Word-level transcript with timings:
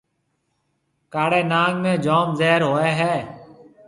ڪاݪيَ 1.13 1.41
ناگ 1.51 1.73
۾ 1.83 1.93
جوم 2.05 2.29
زهر 2.39 2.61
هوئي 2.69 2.91
هيَ۔ 2.99 3.15